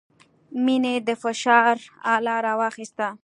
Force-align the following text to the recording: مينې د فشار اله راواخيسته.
مينې 0.65 0.95
د 1.07 1.09
فشار 1.23 1.75
اله 2.15 2.35
راواخيسته. 2.45 3.07